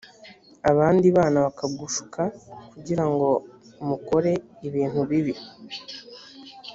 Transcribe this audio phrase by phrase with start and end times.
[0.71, 2.21] abandi bana bakagushuka
[2.71, 3.27] kugira ngo
[3.87, 4.31] mukore
[4.67, 5.33] ibintu bibi